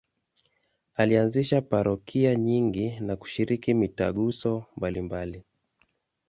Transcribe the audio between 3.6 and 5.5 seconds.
mitaguso mbalimbali.